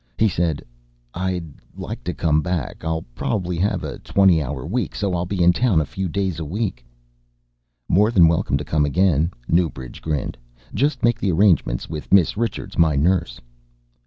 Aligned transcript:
He 0.17 0.27
said, 0.27 0.63
"I'd 1.13 1.45
like 1.77 2.03
to 2.05 2.13
come 2.15 2.41
back. 2.41 2.83
I'll 2.83 3.03
probably 3.13 3.57
have 3.57 3.83
a 3.83 3.99
twenty 3.99 4.41
hour 4.41 4.65
week 4.65 4.95
so 4.95 5.13
I'll 5.13 5.27
be 5.27 5.43
in 5.43 5.53
town 5.53 5.79
a 5.79 5.85
few 5.85 6.09
days 6.09 6.39
a 6.39 6.43
week." 6.43 6.83
"More 7.87 8.09
than 8.09 8.27
welcome 8.27 8.57
to 8.57 8.65
come 8.65 8.83
again," 8.83 9.29
Newbridge 9.47 10.01
grinned. 10.01 10.39
"Just 10.73 11.03
make 11.03 11.19
the 11.19 11.31
arrangements 11.31 11.87
with 11.87 12.11
Miss 12.11 12.35
Richards, 12.35 12.79
my 12.79 12.95
nurse." 12.95 13.39